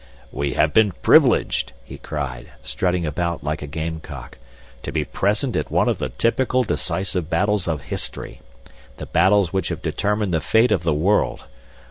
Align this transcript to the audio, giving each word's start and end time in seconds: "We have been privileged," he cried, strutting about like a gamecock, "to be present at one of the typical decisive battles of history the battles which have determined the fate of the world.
"We 0.31 0.53
have 0.55 0.73
been 0.73 0.93
privileged," 1.03 1.73
he 1.83 1.99
cried, 1.99 2.49
strutting 2.63 3.05
about 3.05 3.43
like 3.43 3.61
a 3.61 3.67
gamecock, 3.67 4.39
"to 4.81 4.91
be 4.91 5.05
present 5.05 5.55
at 5.55 5.69
one 5.69 5.87
of 5.87 5.99
the 5.99 6.09
typical 6.09 6.63
decisive 6.63 7.29
battles 7.29 7.67
of 7.67 7.81
history 7.83 8.41
the 8.97 9.05
battles 9.05 9.53
which 9.53 9.69
have 9.69 9.83
determined 9.83 10.33
the 10.33 10.41
fate 10.41 10.71
of 10.71 10.81
the 10.81 10.95
world. 10.95 11.45